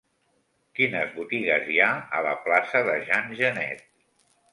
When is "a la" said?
2.19-2.31